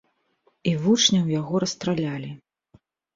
І 0.69 0.71
вучняў 0.85 1.29
яго 1.39 1.61
расстралялі. 1.65 2.31